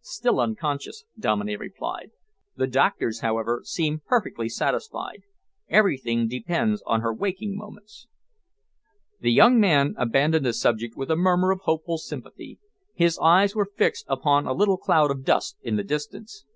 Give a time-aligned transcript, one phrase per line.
[0.00, 2.12] "Still unconscious," Dominey replied.
[2.56, 5.24] "The doctors, however, seem perfectly satisfied.
[5.68, 8.06] Everything depends on her waking moments."
[9.20, 12.58] The young man abandoned the subject with a murmur of hopeful sympathy.
[12.94, 16.46] His eyes were fixed upon a little cloud of dust in the distance.